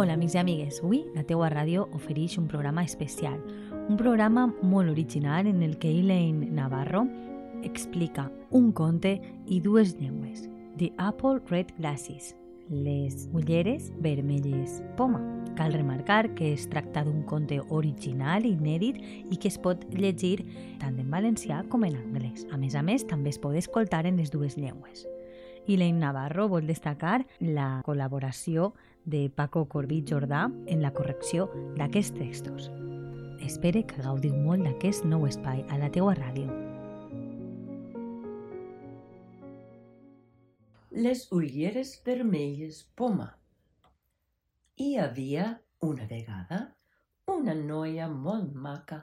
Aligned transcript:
Hola, 0.00 0.14
amics 0.14 0.32
i 0.32 0.38
amigues. 0.40 0.78
Avui 0.80 1.02
la 1.12 1.20
teua 1.28 1.50
ràdio 1.52 1.82
ofereix 1.92 2.38
un 2.40 2.46
programa 2.48 2.80
especial, 2.88 3.36
un 3.82 3.98
programa 4.00 4.46
molt 4.62 4.88
original 4.88 5.44
en 5.46 5.60
el 5.60 5.74
que 5.76 5.90
Elaine 5.92 6.48
Navarro 6.56 7.02
explica 7.68 8.30
un 8.48 8.72
conte 8.72 9.12
i 9.44 9.60
dues 9.60 9.92
llengües. 10.00 10.46
The 10.78 10.88
Apple 10.96 11.42
Red 11.50 11.74
Glasses, 11.76 12.32
les 12.70 13.28
ulleres 13.34 13.92
vermelles 14.00 14.80
poma. 14.96 15.20
Cal 15.60 15.76
remarcar 15.76 16.34
que 16.34 16.54
es 16.54 16.70
tracta 16.72 17.04
d'un 17.04 17.20
conte 17.28 17.60
original, 17.68 18.48
inèdit 18.48 19.04
i 19.28 19.36
que 19.36 19.52
es 19.52 19.60
pot 19.60 19.84
llegir 19.92 20.46
tant 20.80 20.96
en 20.96 21.12
valencià 21.12 21.60
com 21.68 21.84
en 21.84 22.00
anglès. 22.00 22.48
A 22.48 22.56
més 22.56 22.72
a 22.72 22.80
més, 22.80 23.04
també 23.04 23.36
es 23.36 23.42
pot 23.42 23.52
escoltar 23.52 24.06
en 24.08 24.16
les 24.16 24.32
dues 24.32 24.56
llengües. 24.56 25.04
Elaine 25.70 26.02
Navarro 26.02 26.48
vol 26.50 26.66
destacar 26.66 27.20
la 27.40 27.82
col·laboració 27.86 28.72
de 29.04 29.28
Paco 29.30 29.66
Corbí 29.70 30.00
Jordà 30.10 30.48
en 30.66 30.82
la 30.82 30.90
correcció 30.96 31.46
d'aquests 31.78 32.16
textos. 32.18 32.70
Espere 33.46 33.84
que 33.86 34.02
gaudiu 34.02 34.34
molt 34.34 34.66
d'aquest 34.66 35.06
nou 35.06 35.28
espai 35.28 35.62
a 35.70 35.78
la 35.78 35.92
teua 35.94 36.16
ràdio. 36.18 36.50
Les 40.90 41.28
ulleres 41.32 41.94
vermelles 42.04 42.82
poma. 42.98 43.30
Hi 44.76 44.96
havia 44.98 45.46
una 45.86 46.10
vegada 46.10 46.60
una 47.30 47.54
noia 47.54 48.06
molt 48.10 48.54
maca 48.64 48.96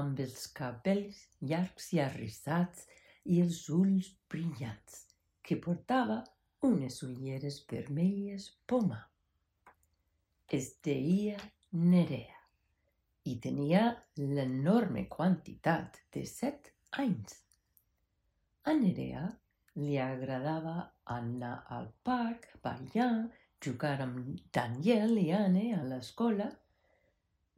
amb 0.00 0.20
els 0.24 0.44
cabells 0.58 1.22
llargs 1.52 1.88
i 1.96 2.00
arrissats 2.04 2.84
i 3.24 3.40
els 3.44 3.62
ulls 3.76 4.10
brillants, 4.32 4.98
que 5.42 5.58
portava 5.68 6.22
unes 6.68 7.02
ulleres 7.02 7.62
vermelles 7.70 8.50
poma 8.66 9.00
es 10.52 10.66
deia 10.84 11.38
Nerea 11.72 12.40
i 13.30 13.38
tenia 13.40 13.84
l'enorme 14.18 15.06
quantitat 15.08 15.96
de 16.12 16.24
set 16.28 16.68
anys. 17.00 17.38
A 18.68 18.74
Nerea 18.76 19.22
li 19.80 19.96
agradava 19.96 20.74
anar 21.14 21.54
al 21.76 21.88
parc, 22.04 22.50
ballar, 22.66 23.30
jugar 23.64 23.94
amb 24.04 24.42
Daniel 24.52 25.16
i 25.22 25.30
Anne 25.38 25.64
a 25.78 25.80
l'escola. 25.88 26.50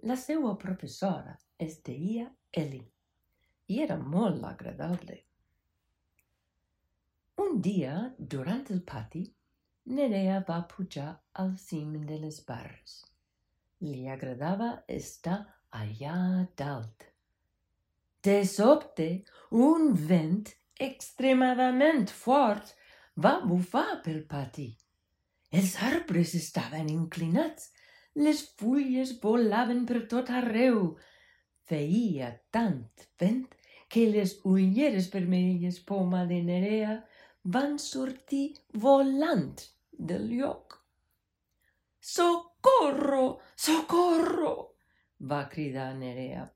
La 0.07 0.17
seva 0.21 0.55
professora 0.61 1.35
es 1.59 1.81
deia 1.83 2.29
Eli 2.53 2.85
i 3.75 3.81
era 3.83 3.97
molt 3.99 4.45
agradable. 4.47 5.19
Un 7.45 7.61
dia, 7.61 7.95
durant 8.19 8.65
el 8.73 8.81
pati, 8.89 9.23
Nerea 9.97 10.39
va 10.49 10.63
pujar 10.71 11.11
al 11.43 11.51
cim 11.61 11.97
de 12.09 12.17
les 12.23 12.39
barres. 12.47 12.95
Li 13.85 14.07
agradava 14.09 14.71
estar 14.89 15.37
allà 15.81 16.17
dalt. 16.57 17.05
De 18.25 18.39
sobte, 18.49 19.09
un 19.51 19.93
vent 20.09 20.47
extremadament 20.81 22.07
fort 22.09 22.73
va 23.27 23.35
bufar 23.45 24.01
pel 24.07 24.23
pati. 24.31 24.71
Els 25.53 25.75
arbres 25.91 26.33
estaven 26.39 26.89
inclinats, 26.91 27.69
les 28.17 28.41
fulles 28.59 29.19
volaven 29.23 29.85
per 29.91 30.07
tot 30.15 30.31
arreu. 30.31 30.95
Feia 31.69 32.31
tant 32.51 32.81
vent 33.21 33.45
que 33.93 34.09
les 34.11 34.39
ulleres 34.49 35.11
vermelles 35.13 35.83
poma 35.91 36.25
de 36.31 36.41
Nerea 36.49 37.03
van 37.45 37.79
sortir 37.79 38.55
volant 38.73 39.61
del 39.93 40.29
lloc. 40.37 40.81
Socorro! 42.01 43.41
Socorro! 43.57 44.75
va 45.21 45.49
cridar 45.49 45.95
Nerea. 45.97 46.49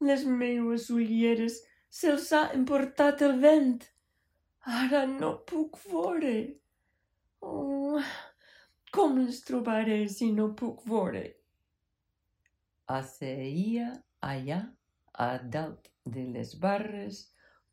Les 0.00 0.24
meues 0.24 0.88
ulleres 0.90 1.60
se'ls 1.90 2.30
ha 2.32 2.42
emportat 2.56 3.22
el 3.26 3.40
vent. 3.42 3.80
Ara 4.82 5.06
no 5.06 5.32
puc 5.50 5.78
veure. 5.90 6.34
Oh, 7.40 8.00
com 8.92 9.18
les 9.18 9.40
trobaré 9.46 10.02
si 10.08 10.30
no 10.32 10.50
puc 10.60 10.84
veure? 10.86 11.24
Asseia 12.86 13.90
allà 14.20 14.60
a 15.26 15.30
dalt 15.38 15.90
de 16.04 16.24
les 16.34 16.54
barres, 16.60 17.20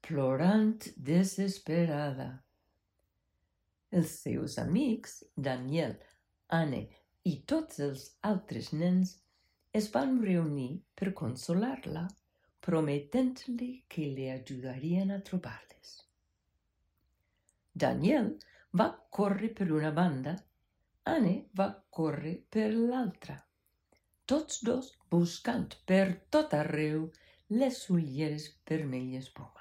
plorant 0.08 0.86
desesperada. 0.96 2.28
Els 3.92 4.12
seus 4.22 4.56
amics, 4.62 5.18
Daniel, 5.36 5.96
Anne 6.58 6.86
i 7.28 7.34
tots 7.52 7.82
els 7.84 8.06
altres 8.30 8.70
nens 8.72 9.18
es 9.76 9.90
van 9.92 10.16
reunir 10.24 10.70
per 10.96 11.12
consolar-la, 11.22 12.06
prometent-li 12.68 13.70
que 13.92 14.08
li 14.16 14.30
ajudarien 14.32 15.12
a 15.12 15.20
trobar-les. 15.30 15.92
Daniel 17.86 18.32
va 18.80 18.88
córrer 19.20 19.52
per 19.60 19.70
una 19.82 19.92
banda, 20.00 20.38
Anne 21.18 21.36
va 21.60 21.70
córrer 22.00 22.38
per 22.56 22.70
l'altra, 22.78 23.38
tots 24.26 24.64
dos 24.64 24.96
buscant 25.12 25.70
per 25.86 26.06
tot 26.32 26.56
arreu 26.64 27.08
les 27.60 27.86
ulleres 27.92 28.52
vermelles 28.68 29.32
poma. 29.36 29.57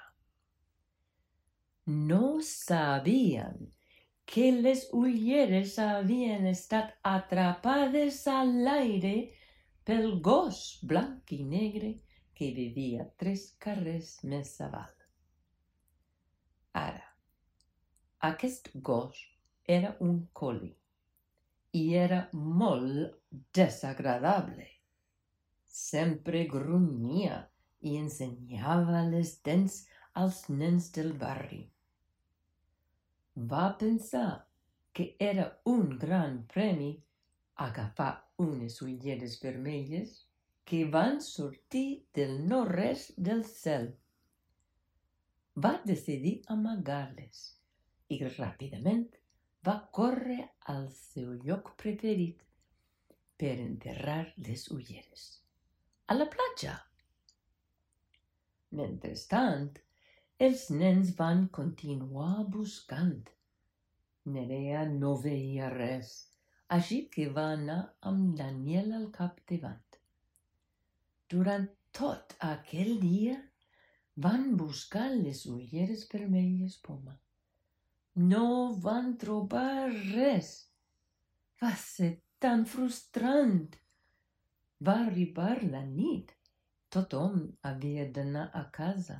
No 1.89 2.41
sabien 2.43 3.71
que 4.25 4.49
les 4.51 4.89
ulleres 4.91 5.77
havien 5.79 6.43
estat 6.49 6.89
atrapades 7.01 8.17
a 8.27 8.41
l'aire 8.43 9.13
pel 9.87 10.19
gos 10.19 10.81
blanc 10.83 11.31
i 11.31 11.45
negre 11.47 11.93
que 12.35 12.49
vivia 12.57 13.05
tres 13.15 13.45
carrers 13.63 14.09
més 14.23 14.51
avall. 14.65 14.97
Ara, 16.81 17.07
aquest 18.31 18.67
gos 18.91 19.23
era 19.77 19.93
un 20.09 20.19
coli 20.33 20.73
i 21.71 21.85
era 21.95 22.19
molt 22.33 23.15
desagradable. 23.61 24.67
Sempre 25.63 26.43
grunyia 26.51 27.39
i 27.79 27.95
ensenyava 27.95 29.07
les 29.07 29.37
dents 29.39 29.85
als 30.11 30.43
nens 30.49 30.91
del 30.91 31.15
barri 31.15 31.63
va 33.37 33.77
pensar 33.77 34.47
que 34.91 35.15
era 35.19 35.61
un 35.65 35.97
gran 35.99 36.47
premi 36.47 37.03
agafar 37.55 38.13
unes 38.37 38.81
ulleres 38.81 39.39
vermelles 39.41 40.25
que 40.65 40.85
van 40.85 41.21
sortir 41.21 42.07
del 42.13 42.47
no-res 42.47 43.13
del 43.15 43.45
cel. 43.45 43.87
Va 45.55 45.75
decidir 45.85 46.41
amagar-les 46.55 47.45
i 48.09 48.19
ràpidament 48.25 49.05
va 49.67 49.77
córrer 49.91 50.41
al 50.73 50.89
seu 50.97 51.33
lloc 51.45 51.75
preferit 51.77 52.41
per 53.37 53.53
enterrar 53.61 54.23
les 54.47 54.65
ulleres. 54.73 55.25
A 56.07 56.17
la 56.17 56.25
platja. 56.33 56.73
Mentrestant, 58.79 59.77
els 60.45 60.67
nens 60.69 61.15
van 61.17 61.47
continuar 61.57 62.43
buscant. 62.55 63.29
Nerea 64.33 64.83
no 64.89 65.15
veia 65.21 65.69
res, 65.73 66.09
així 66.75 66.97
que 67.13 67.25
va 67.37 67.45
anar 67.53 67.77
amb 68.11 68.35
Daniel 68.37 68.91
al 68.97 69.07
capdavant. 69.15 69.97
Durant 71.33 71.65
tot 71.99 72.35
aquell 72.49 72.99
dia 73.01 73.37
van 74.25 74.45
buscar 74.59 75.07
les 75.13 75.41
ulleres 75.49 76.03
vermelles 76.11 76.77
poma. 76.85 77.15
No 78.29 78.45
van 78.83 79.15
trobar 79.23 79.89
res. 79.89 80.51
Va 81.61 81.73
ser 81.81 82.11
tan 82.39 82.65
frustrant. 82.65 83.73
Va 84.85 84.99
arribar 85.07 85.55
la 85.63 85.81
nit. 85.85 86.35
Tothom 86.93 87.41
havia 87.71 88.05
d'anar 88.13 88.51
a 88.53 88.63
casa. 88.79 89.17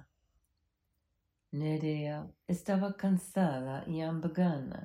Nerea 1.57 2.17
estava 2.53 2.91
cansada 3.03 3.77
i 3.93 4.01
amb 4.05 4.27
gana. 4.39 4.81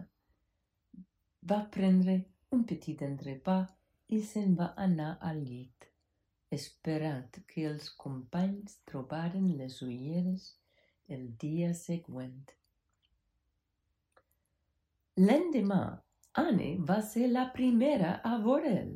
Va 1.53 1.59
prendre 1.77 2.17
un 2.57 2.65
petit 2.73 3.03
entrepà 3.07 3.59
i 4.17 4.21
se'n 4.31 4.55
va 4.61 4.73
anar 4.87 5.11
al 5.31 5.41
llit, 5.51 5.89
esperant 6.59 7.41
que 7.53 7.67
els 7.71 7.89
companys 8.05 8.79
trobaren 8.91 9.49
les 9.61 9.79
ulleres 9.87 10.49
el 11.17 11.25
dia 11.45 11.73
següent. 11.75 12.43
L'endemà, 15.21 15.83
Anne 16.43 16.71
va 16.89 17.01
ser 17.13 17.29
la 17.33 17.49
primera 17.57 18.15
a 18.25 18.37
veure'l. 18.45 18.95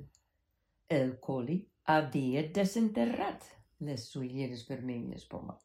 El 0.99 1.17
coli 1.27 1.59
havia 1.97 2.47
desenterrat 2.59 3.51
les 3.89 4.07
ulleres 4.17 4.65
vermelles 4.71 5.27
poma 5.33 5.59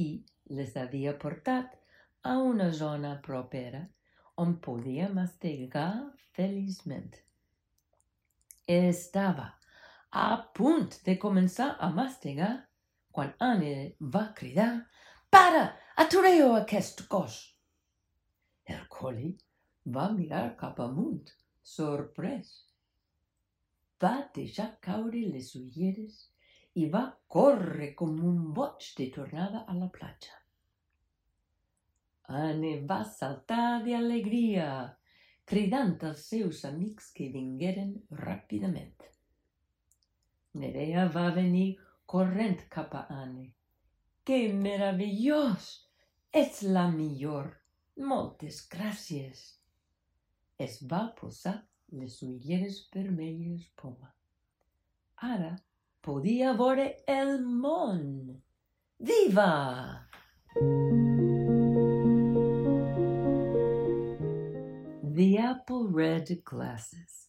i 0.00 0.08
les 0.50 0.76
havia 0.76 1.12
portat 1.18 1.74
a 2.22 2.36
una 2.38 2.70
zona 2.72 3.12
propera 3.22 3.82
on 4.42 4.56
podia 4.66 5.08
mastegar 5.08 6.12
feliçment. 6.36 7.14
Estava 8.66 9.48
a 10.10 10.28
punt 10.58 10.98
de 11.06 11.16
començar 11.22 11.76
a 11.80 11.90
mastegar 11.94 12.52
quan 13.12 13.32
Anne 13.40 13.96
va 14.00 14.32
cridar 14.36 14.70
«Para! 15.30 15.64
Atureu 15.96 16.54
aquest 16.56 17.06
cos!» 17.08 17.36
El 18.66 18.82
coli 18.92 19.30
va 19.96 20.10
mirar 20.12 20.56
cap 20.60 20.80
amunt, 20.84 21.30
sorprès. 21.62 22.50
Va 24.02 24.14
deixar 24.34 24.68
caure 24.84 25.22
les 25.32 25.54
ulleres 25.56 26.18
i 26.76 26.88
va 26.92 27.04
córrer 27.32 27.94
com 27.98 28.18
un 28.30 28.40
boig 28.56 28.90
de 28.98 29.06
tornada 29.14 29.64
a 29.66 29.74
la 29.78 29.88
platja. 29.92 30.34
Anne 32.40 32.72
va 32.90 33.02
saltar 33.06 33.80
d'alegria, 33.84 34.68
cridant 35.46 35.96
als 36.08 36.26
seus 36.32 36.64
amics 36.68 37.12
que 37.16 37.28
vingueren 37.32 37.92
ràpidament. 38.20 39.06
Nerea 40.60 41.06
va 41.14 41.28
venir 41.36 41.76
corrent 42.12 42.64
cap 42.72 42.94
a 42.98 43.06
Anne. 43.22 43.52
Que 44.26 44.40
meravellós! 44.52 45.68
Ets 46.32 46.62
la 46.76 46.88
millor! 46.90 47.52
Moltes 47.96 48.64
gràcies! 48.72 49.44
Es 50.58 50.80
va 50.90 51.06
posar 51.20 51.54
les 52.00 52.18
ulleres 52.26 52.82
vermelles 52.92 53.68
poma. 53.80 54.10
Ara 55.28 55.54
podia 56.06 56.54
veure 56.56 56.94
el 57.08 57.38
món. 57.40 58.36
Viva! 59.00 60.06
The 65.02 65.38
Apple 65.38 65.88
Red 65.88 66.44
Glasses 66.44 67.26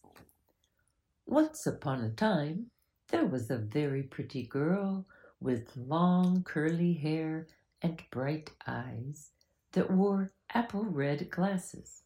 Once 1.26 1.66
upon 1.66 2.04
a 2.04 2.10
time, 2.10 2.70
there 3.08 3.26
was 3.26 3.50
a 3.50 3.58
very 3.58 4.04
pretty 4.04 4.44
girl 4.44 5.04
with 5.40 5.76
long 5.76 6.44
curly 6.44 6.92
hair 6.92 7.48
and 7.82 8.00
bright 8.12 8.52
eyes 8.64 9.32
that 9.72 9.90
wore 9.90 10.30
apple 10.54 10.84
red 10.84 11.28
glasses. 11.30 12.04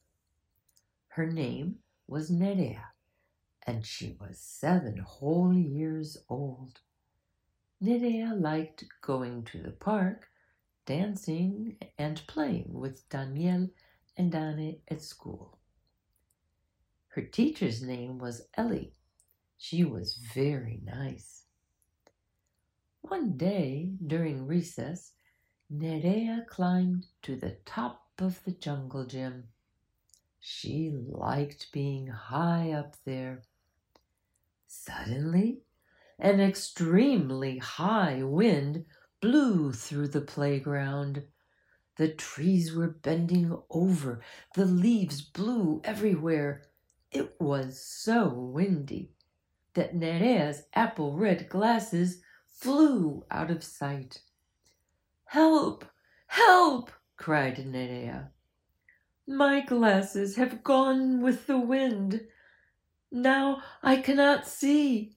Her 1.08 1.26
name 1.26 1.80
was 2.08 2.30
Nerea, 2.30 2.91
and 3.66 3.86
she 3.86 4.16
was 4.20 4.38
seven 4.38 4.98
whole 4.98 5.54
years 5.54 6.18
old. 6.28 6.80
Nerea 7.82 8.40
liked 8.40 8.84
going 9.00 9.44
to 9.44 9.58
the 9.62 9.72
park, 9.72 10.28
dancing, 10.86 11.76
and 11.98 12.22
playing 12.26 12.72
with 12.72 13.08
Daniel 13.08 13.68
and 14.16 14.34
Anne 14.34 14.76
at 14.88 15.02
school. 15.02 15.58
Her 17.08 17.22
teacher's 17.22 17.82
name 17.82 18.18
was 18.18 18.48
Ellie, 18.54 18.94
she 19.64 19.84
was 19.84 20.16
very 20.16 20.80
nice. 20.84 21.44
One 23.02 23.36
day 23.36 23.92
during 24.04 24.46
recess, 24.46 25.12
Nerea 25.72 26.46
climbed 26.48 27.06
to 27.22 27.36
the 27.36 27.58
top 27.64 28.08
of 28.18 28.42
the 28.44 28.50
jungle 28.50 29.06
gym. 29.06 29.48
She 30.40 30.90
liked 30.90 31.70
being 31.70 32.08
high 32.08 32.72
up 32.72 32.96
there. 33.04 33.42
Suddenly, 34.74 35.60
an 36.18 36.40
extremely 36.40 37.58
high 37.58 38.22
wind 38.22 38.86
blew 39.20 39.70
through 39.70 40.08
the 40.08 40.22
playground. 40.22 41.26
The 41.98 42.08
trees 42.08 42.74
were 42.74 42.88
bending 42.88 43.54
over, 43.68 44.22
the 44.54 44.64
leaves 44.64 45.20
blew 45.20 45.82
everywhere. 45.84 46.62
It 47.10 47.38
was 47.38 47.84
so 47.84 48.30
windy 48.30 49.12
that 49.74 49.94
Nerea's 49.94 50.62
apple 50.72 51.18
red 51.18 51.50
glasses 51.50 52.22
flew 52.46 53.26
out 53.30 53.50
of 53.50 53.62
sight. 53.62 54.22
Help! 55.26 55.84
Help! 56.28 56.90
cried 57.18 57.58
Nerea. 57.58 58.30
My 59.28 59.60
glasses 59.60 60.36
have 60.36 60.64
gone 60.64 61.20
with 61.20 61.46
the 61.46 61.58
wind. 61.60 62.26
Now 63.14 63.62
I 63.82 63.96
cannot 63.96 64.46
see. 64.46 65.16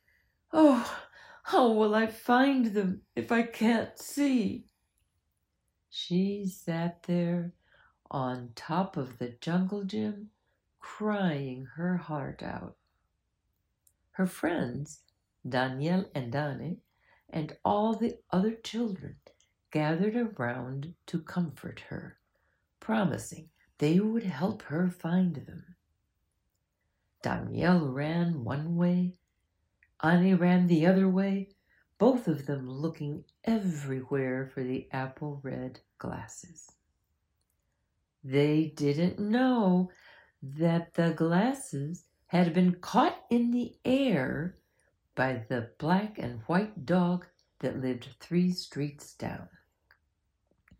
Oh, 0.51 1.07
how 1.43 1.71
will 1.71 1.95
I 1.95 2.07
find 2.07 2.73
them 2.73 3.03
if 3.15 3.31
I 3.31 3.43
can't 3.43 3.97
see? 3.97 4.65
She 5.89 6.45
sat 6.45 7.03
there 7.03 7.53
on 8.11 8.51
top 8.53 8.97
of 8.97 9.17
the 9.17 9.29
jungle 9.39 9.85
gym, 9.85 10.31
crying 10.79 11.67
her 11.75 11.95
heart 11.95 12.43
out. 12.43 12.75
Her 14.11 14.27
friends, 14.27 14.99
Daniel 15.47 16.09
and 16.13 16.35
Anne, 16.35 16.81
and 17.29 17.55
all 17.63 17.95
the 17.95 18.17
other 18.29 18.55
children 18.55 19.15
gathered 19.71 20.15
around 20.15 20.95
to 21.07 21.21
comfort 21.21 21.79
her, 21.87 22.17
promising 22.81 23.49
they 23.77 24.01
would 24.01 24.23
help 24.23 24.63
her 24.63 24.89
find 24.89 25.35
them. 25.35 25.74
Daniel 27.25 27.91
ran 27.91 28.43
one 28.43 28.75
way, 28.75 29.15
Annie 30.03 30.35
ran 30.35 30.67
the 30.67 30.85
other 30.85 31.09
way, 31.09 31.49
both 31.97 32.27
of 32.27 32.45
them 32.45 32.69
looking 32.69 33.23
everywhere 33.43 34.45
for 34.53 34.61
the 34.61 34.87
apple 34.91 35.39
red 35.41 35.79
glasses. 35.97 36.73
They 38.23 38.67
didn't 38.75 39.17
know 39.17 39.89
that 40.43 40.93
the 40.93 41.13
glasses 41.13 42.03
had 42.27 42.53
been 42.53 42.75
caught 42.75 43.17
in 43.31 43.49
the 43.49 43.75
air 43.83 44.59
by 45.15 45.45
the 45.49 45.71
black 45.79 46.19
and 46.19 46.41
white 46.41 46.85
dog 46.85 47.25
that 47.57 47.81
lived 47.81 48.07
three 48.19 48.51
streets 48.51 49.15
down. 49.15 49.49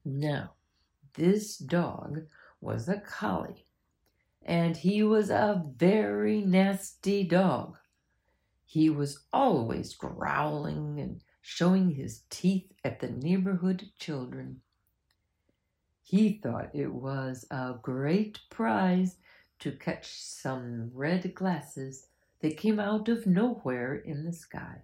Now, 0.06 0.52
this 1.16 1.58
dog 1.58 2.28
was 2.62 2.88
a 2.88 3.00
collie, 3.00 3.65
and 4.46 4.78
he 4.78 5.02
was 5.02 5.32
a 5.32 5.66
very 5.76 6.40
nasty 6.42 7.24
dog. 7.24 7.80
He 8.64 8.92
was 8.92 9.24
always 9.34 9.96
growling 9.96 11.00
and 11.00 11.22
showing 11.42 11.90
his 11.90 12.22
teeth 12.30 12.72
at 12.84 13.00
the 13.00 13.10
neighborhood 13.10 13.90
children. 13.98 14.62
He 16.04 16.40
thought 16.44 16.76
it 16.76 16.94
was 16.94 17.48
a 17.50 17.74
great 17.82 18.40
prize 18.52 19.18
to 19.60 19.72
catch 19.72 20.22
some 20.22 20.92
red 20.94 21.34
glasses 21.34 22.08
that 22.42 22.58
came 22.58 22.80
out 22.80 23.10
of 23.10 23.26
nowhere 23.26 23.96
in 23.96 24.26
the 24.26 24.34
sky. 24.34 24.82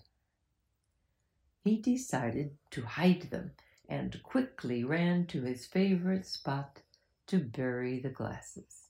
He 1.64 1.78
decided 1.78 2.58
to 2.72 2.84
hide 2.84 3.30
them 3.30 3.52
and 3.88 4.24
quickly 4.24 4.84
ran 4.84 5.28
to 5.28 5.44
his 5.44 5.68
favorite 5.68 6.26
spot 6.26 6.82
to 7.28 7.38
bury 7.38 8.00
the 8.00 8.10
glasses 8.10 8.81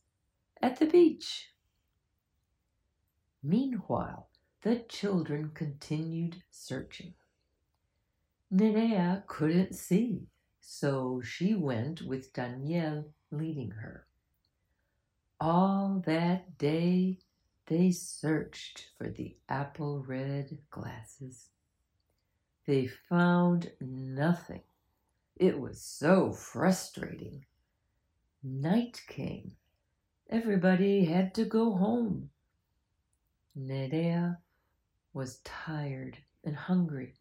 at 0.61 0.79
the 0.79 0.85
beach. 0.85 1.49
Meanwhile, 3.43 4.29
the 4.61 4.77
children 4.87 5.51
continued 5.53 6.43
searching. 6.51 7.13
Nerea 8.53 9.25
couldn't 9.27 9.75
see, 9.75 10.27
so 10.59 11.21
she 11.23 11.55
went 11.55 12.01
with 12.01 12.33
Daniel 12.33 13.11
leading 13.31 13.71
her. 13.71 14.05
All 15.39 16.03
that 16.05 16.57
day 16.57 17.19
they 17.65 17.91
searched 17.91 18.89
for 18.97 19.09
the 19.09 19.37
apple 19.49 20.03
red 20.05 20.59
glasses. 20.69 21.47
They 22.67 22.87
found 22.87 23.71
nothing. 23.79 24.61
It 25.37 25.59
was 25.59 25.81
so 25.81 26.31
frustrating. 26.33 27.45
Night 28.43 29.01
came. 29.07 29.53
Everybody 30.31 31.05
had 31.05 31.35
to 31.35 31.45
go 31.45 31.73
home. 31.73 32.29
Nerea 33.55 34.37
was 35.13 35.39
tired 35.39 36.17
and 36.43 36.55
hungry. 36.55 37.15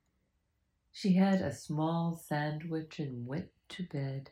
She 0.92 1.14
had 1.14 1.40
a 1.40 1.52
small 1.52 2.16
sandwich 2.16 2.98
and 2.98 3.26
went 3.26 3.50
to 3.70 3.82
bed 3.82 4.30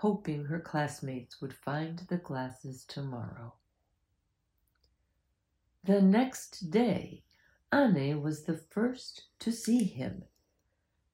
hoping 0.00 0.46
her 0.46 0.58
classmates 0.58 1.42
would 1.42 1.52
find 1.52 1.98
the 2.08 2.16
glasses 2.16 2.86
tomorrow. 2.86 3.52
The 5.84 6.00
next 6.00 6.70
day, 6.70 7.22
Anne 7.70 8.22
was 8.22 8.44
the 8.44 8.56
first 8.56 9.24
to 9.40 9.52
see 9.52 9.84
him. 9.84 10.24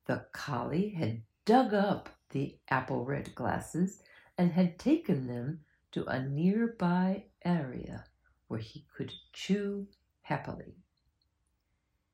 The 0.04 0.26
collie 0.32 0.90
had 0.90 1.22
dug 1.44 1.74
up 1.74 2.10
the 2.30 2.58
apple 2.68 3.04
red 3.04 3.34
glasses 3.34 4.04
and 4.38 4.52
had 4.52 4.78
taken 4.78 5.26
them 5.26 5.64
to 5.96 6.04
a 6.08 6.22
nearby 6.22 7.24
area 7.42 8.04
where 8.48 8.60
he 8.60 8.84
could 8.94 9.10
chew 9.32 9.86
happily. 10.20 10.74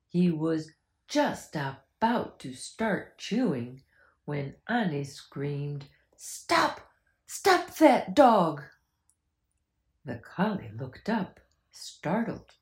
He 0.06 0.30
was 0.30 0.70
just 1.08 1.56
about 1.56 2.38
to 2.38 2.54
start 2.54 3.18
chewing 3.18 3.82
when 4.24 4.54
Annie 4.68 5.02
screamed, 5.02 5.86
Stop! 6.14 6.92
Stop 7.26 7.74
that 7.78 8.14
dog! 8.14 8.62
The 10.04 10.18
collie 10.18 10.70
looked 10.78 11.08
up, 11.08 11.40
startled. 11.72 12.52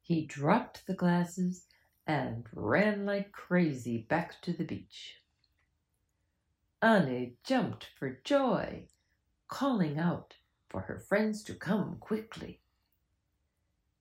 He 0.00 0.24
dropped 0.24 0.86
the 0.86 0.94
glasses 0.94 1.66
and 2.06 2.46
ran 2.54 3.04
like 3.04 3.32
crazy 3.32 3.98
back 4.08 4.40
to 4.44 4.54
the 4.54 4.64
beach. 4.64 5.20
Anne 6.80 7.34
jumped 7.44 7.88
for 7.98 8.18
joy, 8.24 8.88
calling 9.54 10.00
out 10.00 10.34
for 10.68 10.80
her 10.80 10.98
friends 10.98 11.44
to 11.44 11.54
come 11.54 11.96
quickly. 12.00 12.58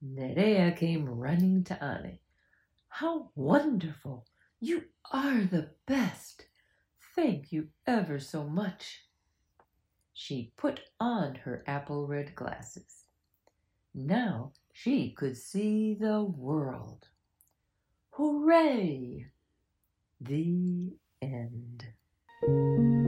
Nerea 0.03 0.75
came 0.75 1.07
running 1.07 1.63
to 1.65 1.83
Anne. 1.83 2.17
How 2.89 3.29
wonderful! 3.35 4.25
You 4.59 4.85
are 5.11 5.41
the 5.41 5.69
best! 5.85 6.47
Thank 7.15 7.51
you 7.51 7.67
ever 7.85 8.19
so 8.19 8.43
much. 8.45 9.05
She 10.11 10.51
put 10.57 10.79
on 10.99 11.35
her 11.35 11.63
apple 11.67 12.07
red 12.07 12.33
glasses. 12.33 13.03
Now 13.93 14.53
she 14.71 15.11
could 15.11 15.37
see 15.37 15.93
the 15.93 16.23
world. 16.23 17.09
Hooray! 18.09 19.27
The 20.19 20.93
end. 21.21 23.02